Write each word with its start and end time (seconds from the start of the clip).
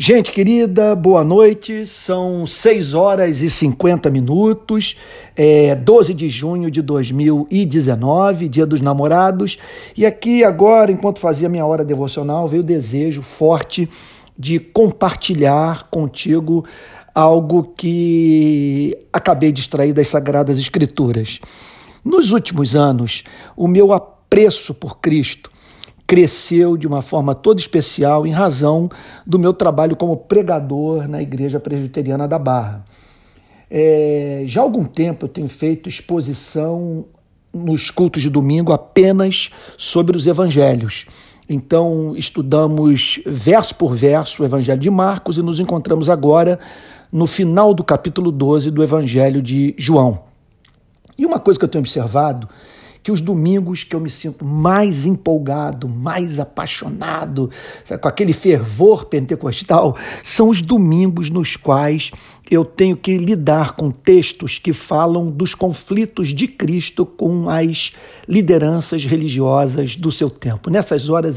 Gente 0.00 0.30
querida, 0.30 0.94
boa 0.94 1.24
noite. 1.24 1.84
São 1.84 2.46
6 2.46 2.94
horas 2.94 3.42
e 3.42 3.50
50 3.50 4.08
minutos, 4.10 4.96
é 5.34 5.74
12 5.74 6.14
de 6.14 6.30
junho 6.30 6.70
de 6.70 6.80
2019, 6.80 8.48
Dia 8.48 8.64
dos 8.64 8.80
Namorados. 8.80 9.58
E 9.96 10.06
aqui 10.06 10.44
agora, 10.44 10.92
enquanto 10.92 11.18
fazia 11.18 11.48
minha 11.48 11.66
hora 11.66 11.84
devocional, 11.84 12.46
veio 12.46 12.62
o 12.62 12.64
desejo 12.64 13.22
forte 13.22 13.88
de 14.38 14.60
compartilhar 14.60 15.88
contigo 15.90 16.64
algo 17.12 17.74
que 17.76 18.96
acabei 19.12 19.50
de 19.50 19.62
extrair 19.62 19.92
das 19.92 20.06
Sagradas 20.06 20.60
Escrituras. 20.60 21.40
Nos 22.04 22.30
últimos 22.30 22.76
anos, 22.76 23.24
o 23.56 23.66
meu 23.66 23.92
apreço 23.92 24.72
por 24.72 25.00
Cristo 25.00 25.50
cresceu 26.08 26.78
de 26.78 26.86
uma 26.86 27.02
forma 27.02 27.34
toda 27.34 27.60
especial 27.60 28.26
em 28.26 28.30
razão 28.30 28.88
do 29.26 29.38
meu 29.38 29.52
trabalho 29.52 29.94
como 29.94 30.16
pregador 30.16 31.06
na 31.06 31.20
Igreja 31.20 31.60
Presbiteriana 31.60 32.26
da 32.26 32.38
Barra. 32.38 32.82
É, 33.70 34.42
já 34.46 34.62
há 34.62 34.64
algum 34.64 34.86
tempo 34.86 35.26
eu 35.26 35.28
tenho 35.28 35.48
feito 35.48 35.86
exposição 35.86 37.04
nos 37.52 37.90
cultos 37.90 38.22
de 38.22 38.30
domingo 38.30 38.72
apenas 38.72 39.50
sobre 39.76 40.16
os 40.16 40.26
evangelhos. 40.26 41.04
Então, 41.46 42.14
estudamos 42.16 43.20
verso 43.26 43.74
por 43.74 43.94
verso 43.94 44.42
o 44.42 44.46
Evangelho 44.46 44.80
de 44.80 44.90
Marcos 44.90 45.36
e 45.36 45.42
nos 45.42 45.60
encontramos 45.60 46.08
agora 46.08 46.58
no 47.12 47.26
final 47.26 47.74
do 47.74 47.84
capítulo 47.84 48.32
12 48.32 48.70
do 48.70 48.82
Evangelho 48.82 49.42
de 49.42 49.74
João. 49.76 50.20
E 51.18 51.26
uma 51.26 51.38
coisa 51.38 51.58
que 51.58 51.64
eu 51.64 51.68
tenho 51.68 51.82
observado 51.82 52.48
que 53.02 53.12
os 53.12 53.20
domingos 53.20 53.84
que 53.84 53.94
eu 53.94 54.00
me 54.00 54.10
sinto 54.10 54.44
mais 54.44 55.04
empolgado, 55.04 55.88
mais 55.88 56.38
apaixonado, 56.38 57.50
com 58.00 58.08
aquele 58.08 58.32
fervor 58.32 59.06
pentecostal, 59.06 59.96
são 60.22 60.48
os 60.48 60.60
domingos 60.60 61.30
nos 61.30 61.56
quais 61.56 62.10
eu 62.50 62.64
tenho 62.64 62.96
que 62.96 63.18
lidar 63.18 63.72
com 63.72 63.90
textos 63.90 64.58
que 64.58 64.72
falam 64.72 65.30
dos 65.30 65.54
conflitos 65.54 66.28
de 66.28 66.48
Cristo 66.48 67.04
com 67.04 67.48
as 67.48 67.92
lideranças 68.26 69.04
religiosas 69.04 69.96
do 69.96 70.10
seu 70.10 70.30
tempo. 70.30 70.70
Nessas 70.70 71.08
horas 71.08 71.36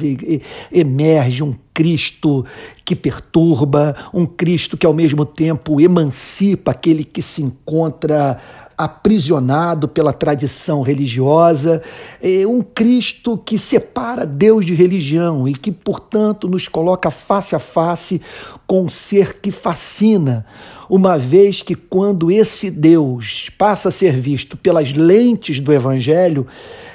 emerge 0.72 1.44
um 1.44 1.53
Cristo 1.73 2.45
que 2.83 2.95
perturba, 2.95 3.95
um 4.13 4.25
Cristo 4.25 4.78
que 4.78 4.85
ao 4.85 4.94
mesmo 4.94 5.25
tempo 5.25 5.80
emancipa 5.81 6.72
aquele 6.72 7.03
que 7.03 7.22
se 7.22 7.41
encontra 7.41 8.38
aprisionado 8.77 9.88
pela 9.88 10.14
tradição 10.14 10.81
religiosa, 10.81 11.81
é 12.22 12.45
um 12.45 12.61
Cristo 12.61 13.38
que 13.38 13.58
separa 13.58 14.25
Deus 14.25 14.66
de 14.66 14.73
religião 14.73 15.47
e 15.47 15.53
que, 15.53 15.72
portanto, 15.72 16.47
nos 16.47 16.67
coloca 16.67 17.11
face 17.11 17.55
a 17.55 17.59
face 17.59 18.22
com 18.66 18.83
um 18.83 18.89
ser 18.89 19.39
que 19.39 19.52
fascina, 19.52 20.45
uma 20.89 21.17
vez 21.17 21.61
que, 21.61 21.75
quando 21.75 22.31
esse 22.31 22.72
Deus 22.72 23.50
passa 23.58 23.89
a 23.89 23.91
ser 23.91 24.19
visto 24.19 24.58
pelas 24.58 24.94
lentes 24.94 25.59
do 25.59 25.73
Evangelho, 25.73 26.47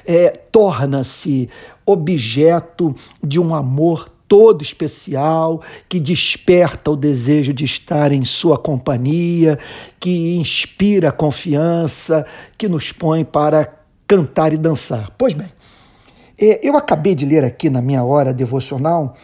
é, 0.06 0.30
torna-se 0.30 1.48
objeto 1.84 2.94
de 3.22 3.38
um 3.38 3.54
amor 3.54 4.10
todo 4.28 4.62
especial, 4.62 5.62
que 5.88 6.00
desperta 6.00 6.90
o 6.90 6.96
desejo 6.96 7.52
de 7.52 7.64
estar 7.64 8.12
em 8.12 8.24
sua 8.24 8.58
companhia, 8.58 9.58
que 10.00 10.36
inspira 10.36 11.12
confiança, 11.12 12.26
que 12.58 12.68
nos 12.68 12.92
põe 12.92 13.24
para 13.24 13.72
cantar 14.06 14.52
e 14.52 14.56
dançar. 14.56 15.12
Pois 15.16 15.34
bem, 15.34 15.48
é, 16.38 16.60
eu 16.62 16.76
acabei 16.76 17.14
de 17.14 17.24
ler 17.24 17.44
aqui 17.44 17.70
na 17.70 17.80
minha 17.80 18.04
hora 18.04 18.32
devocional 18.32 19.14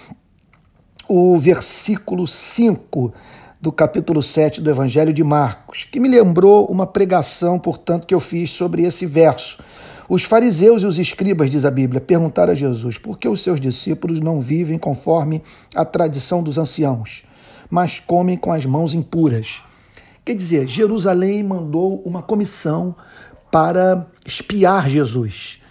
o 1.08 1.38
versículo 1.38 2.26
5 2.26 3.12
do 3.60 3.70
capítulo 3.70 4.22
7 4.22 4.60
do 4.60 4.70
Evangelho 4.70 5.12
de 5.12 5.22
Marcos, 5.22 5.84
que 5.84 6.00
me 6.00 6.08
lembrou 6.08 6.66
uma 6.66 6.86
pregação, 6.86 7.58
portanto, 7.58 8.06
que 8.06 8.14
eu 8.14 8.18
fiz 8.18 8.50
sobre 8.50 8.82
esse 8.82 9.06
verso 9.06 9.62
os 10.14 10.24
fariseus 10.24 10.82
e 10.82 10.86
os 10.86 10.98
escribas, 10.98 11.48
diz 11.48 11.64
a 11.64 11.70
Bíblia, 11.70 11.98
perguntaram 11.98 12.52
a 12.52 12.54
Jesus 12.54 12.98
por 12.98 13.18
que 13.18 13.26
os 13.26 13.42
seus 13.42 13.58
discípulos 13.58 14.20
não 14.20 14.42
vivem 14.42 14.76
conforme 14.76 15.40
a 15.74 15.86
tradição 15.86 16.42
dos 16.42 16.58
anciãos, 16.58 17.24
mas 17.70 17.98
comem 17.98 18.36
com 18.36 18.52
as 18.52 18.66
mãos 18.66 18.92
impuras. 18.92 19.62
Quer 20.22 20.34
dizer, 20.34 20.68
Jerusalém 20.68 21.42
mandou 21.42 22.02
uma 22.04 22.20
comissão 22.20 22.94
para 23.50 24.06
espiar 24.26 24.86
Jesus 24.86 25.61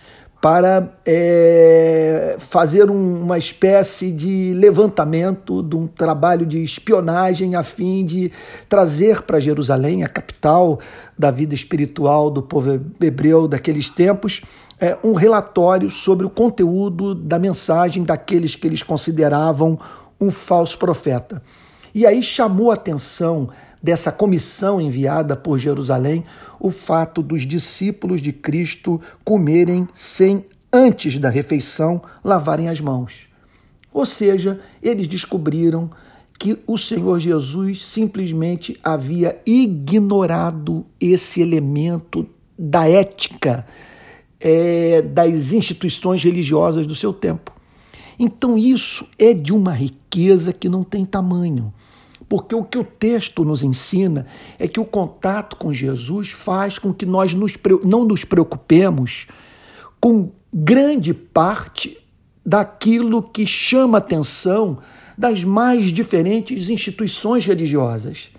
para 0.42 0.92
é, 1.06 2.36
fazer 2.40 2.90
um, 2.90 3.22
uma 3.22 3.38
espécie 3.38 4.12
de 4.12 4.54
levantamento, 4.56 5.62
de 5.62 5.76
um 5.76 5.86
trabalho 5.86 6.48
de 6.48 6.64
espionagem 6.64 7.56
a 7.56 7.62
fim 7.62 8.04
de 8.04 8.32
trazer 8.68 9.22
para 9.22 9.40
Jerusalém, 9.40 10.04
a 10.04 10.08
capital 10.08 10.80
da 11.16 11.30
vida 11.30 11.54
espiritual 11.54 12.32
do 12.32 12.42
povo 12.42 12.82
hebreu 13.00 13.48
daqueles 13.48 13.88
tempos, 13.88 14.42
é, 14.80 14.98
um 15.04 15.14
relatório 15.14 15.92
sobre 15.92 16.26
o 16.26 16.30
conteúdo 16.30 17.14
da 17.14 17.38
mensagem 17.38 18.04
daqueles 18.04 18.56
que 18.56 18.66
eles 18.66 18.82
consideravam 18.82 19.80
um 20.20 20.32
falso 20.32 20.76
profeta. 20.80 21.40
E 21.94 22.06
aí 22.06 22.24
chamou 22.24 22.72
a 22.72 22.76
atenção 22.76 23.50
dessa 23.82 24.12
comissão 24.12 24.80
enviada 24.80 25.36
por 25.36 25.58
Jerusalém 25.58 26.24
o 26.60 26.70
fato 26.70 27.22
dos 27.22 27.46
discípulos 27.46 28.22
de 28.22 28.32
Cristo 28.32 29.02
comerem 29.24 29.88
sem, 29.94 30.46
antes 30.72 31.18
da 31.18 31.30
refeição, 31.30 32.02
lavarem 32.24 32.70
as 32.70 32.80
mãos. 32.80 33.28
Ou 33.94 34.06
seja, 34.06 34.60
eles 34.82 35.08
descobriram 35.08 35.90
que 36.40 36.58
o 36.66 36.78
Senhor 36.78 37.20
Jesus 37.20 37.86
simplesmente 37.86 38.80
havia 38.84 39.40
ignorado 39.46 40.86
esse 41.00 41.42
elemento 41.42 42.28
da 42.58 42.88
ética 42.88 43.66
é, 44.40 45.02
das 45.02 45.52
instituições 45.52 46.24
religiosas 46.24 46.88
do 46.88 46.96
seu 46.96 47.14
tempo. 47.14 47.52
Então, 48.18 48.58
isso 48.58 49.08
é 49.18 49.34
de 49.34 49.54
uma 49.54 49.74
riqueza 49.74 50.54
que 50.54 50.70
não 50.70 50.84
tem 50.84 51.06
tamanho. 51.06 51.74
Porque 52.28 52.56
o 52.56 52.64
que 52.64 52.78
o 52.78 52.84
texto 52.84 53.44
nos 53.44 53.62
ensina 53.62 54.26
é 54.58 54.68
que 54.68 54.80
o 54.80 54.86
contato 54.86 55.58
com 55.58 55.74
Jesus 55.74 56.32
faz 56.32 56.80
com 56.80 56.94
que 56.94 57.06
nós 57.06 57.34
nos, 57.34 57.54
não 57.84 58.06
nos 58.06 58.24
preocupemos 58.24 59.28
com 60.00 60.32
grande 60.54 61.14
parte 61.14 61.98
daquilo 62.46 63.22
que 63.22 63.46
chama 63.46 63.98
atenção 63.98 64.80
das 65.18 65.44
mais 65.44 65.92
diferentes 65.92 66.70
instituições 66.70 67.46
religiosas, 67.46 68.30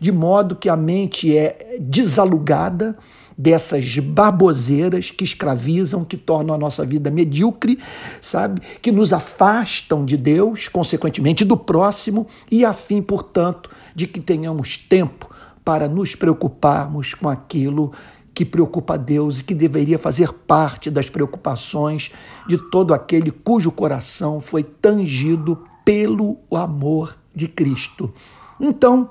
de 0.00 0.12
modo 0.12 0.56
que 0.56 0.68
a 0.68 0.76
mente 0.76 1.36
é 1.36 1.76
desalugada 1.80 2.96
dessas 3.36 3.98
baboseiras 3.98 5.10
que 5.10 5.24
escravizam, 5.24 6.04
que 6.04 6.16
tornam 6.16 6.54
a 6.54 6.58
nossa 6.58 6.84
vida 6.86 7.10
medíocre, 7.10 7.78
sabe? 8.20 8.60
Que 8.80 8.92
nos 8.92 9.12
afastam 9.12 10.04
de 10.04 10.16
Deus, 10.16 10.68
consequentemente 10.68 11.44
do 11.44 11.56
próximo, 11.56 12.26
e 12.50 12.64
a 12.64 12.72
fim, 12.72 13.02
portanto, 13.02 13.70
de 13.94 14.06
que 14.06 14.20
tenhamos 14.20 14.76
tempo 14.76 15.28
para 15.64 15.88
nos 15.88 16.14
preocuparmos 16.14 17.14
com 17.14 17.28
aquilo 17.28 17.92
que 18.34 18.44
preocupa 18.44 18.94
a 18.94 18.96
Deus 18.96 19.40
e 19.40 19.44
que 19.44 19.54
deveria 19.54 19.98
fazer 19.98 20.32
parte 20.32 20.90
das 20.90 21.08
preocupações 21.08 22.10
de 22.48 22.58
todo 22.70 22.92
aquele 22.92 23.30
cujo 23.30 23.70
coração 23.70 24.40
foi 24.40 24.64
tangido 24.64 25.64
pelo 25.84 26.38
amor 26.50 27.16
de 27.34 27.46
Cristo. 27.46 28.12
Então, 28.60 29.10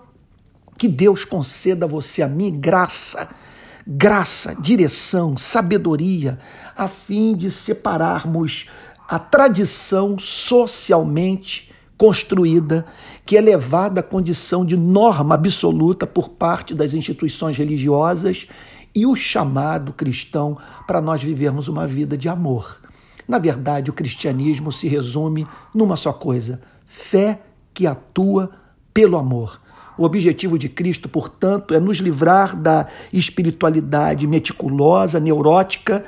que 0.78 0.88
Deus 0.88 1.25
conceda 1.25 1.85
a 1.85 1.89
você 1.89 2.22
a 2.22 2.28
mim 2.28 2.59
graça 2.59 3.29
graça, 3.85 4.56
direção, 4.59 5.38
sabedoria, 5.38 6.39
a 6.75 6.88
fim 6.88 7.35
de 7.35 7.51
separarmos 7.51 8.66
a 9.07 9.19
tradição 9.19 10.17
socialmente 10.17 11.72
construída, 11.97 12.85
que 13.25 13.38
é 13.38 13.41
levada 13.41 14.00
à 14.00 14.03
condição 14.03 14.65
de 14.65 14.75
norma 14.75 15.36
absoluta 15.36 16.07
por 16.07 16.30
parte 16.30 16.74
das 16.74 16.94
instituições 16.94 17.57
religiosas 17.57 18.48
e 18.95 19.06
o 19.06 19.15
chamado 19.15 19.94
cristão 19.94 20.57
para 20.88 21.01
nós 21.01 21.21
vivermos 21.21 21.68
uma 21.68 21.86
vida 21.86 22.18
de 22.18 22.30
amor. 22.30 22.81
Na 23.27 23.39
verdade, 23.39 23.89
o 23.89 23.94
cristianismo 23.94 24.71
se 24.71 24.88
resume 24.88 25.48
numa 25.74 25.95
só 25.95 26.12
coisa: 26.12 26.62
fé 26.86 27.42
que 27.74 27.88
atua 27.88 28.51
pelo 28.94 29.18
amor. 29.18 29.62
O 29.98 30.06
objetivo 30.06 30.57
de 30.57 30.69
Cristo, 30.69 31.07
portanto, 31.07 31.74
é 31.74 31.80
nos 31.80 31.98
livrar 31.98 32.56
da 32.56 32.88
espiritualidade 33.12 34.25
meticulosa, 34.28 35.19
neurótica, 35.19 36.04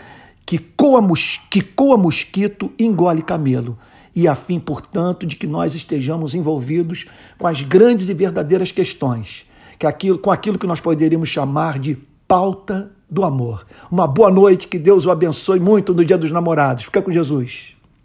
que 0.46 0.58
coa, 0.58 1.02
que 1.50 1.62
coa 1.62 1.98
mosquito 1.98 2.72
engole 2.80 3.22
camelo, 3.22 3.78
e 4.16 4.28
a 4.28 4.36
fim, 4.36 4.60
portanto, 4.60 5.26
de 5.26 5.36
que 5.36 5.46
nós 5.46 5.76
estejamos 5.76 6.34
envolvidos 6.34 7.06
com 7.38 7.48
as 7.48 7.62
grandes 7.62 8.08
e 8.08 8.14
verdadeiras 8.14 8.72
questões, 8.72 9.46
que 9.78 9.86
aquilo, 9.86 10.18
com 10.18 10.31
aquilo 10.31 10.58
que 10.58 10.68
nós 10.68 10.80
poderíamos 10.80 11.30
chamar 11.30 11.80
de 11.80 11.98
pauta 12.28 12.92
do 13.10 13.24
amor. 13.24 13.66
Uma 13.92 14.08
boa 14.08 14.31
noite, 14.31 14.68
que 14.68 14.80
Deus 14.80 15.06
o 15.06 15.12
abençoe 15.12 15.60
muito 15.60 15.94
no 15.94 16.06
Dia 16.06 16.18
dos 16.18 16.31
Namorados. 16.31 16.86
Fica 16.86 17.02
com 17.02 17.12
Jesus. 17.12 17.75